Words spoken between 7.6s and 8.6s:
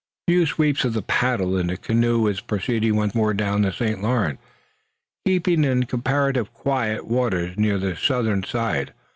the southern